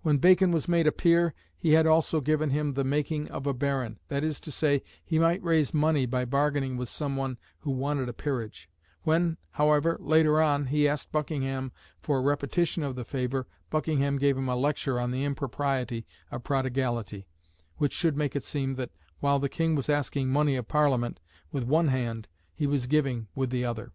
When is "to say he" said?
4.40-5.18